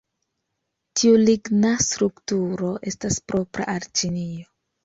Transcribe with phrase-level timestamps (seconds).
[1.01, 4.53] Tiu ligna strukturo estas propra al Ĉinio.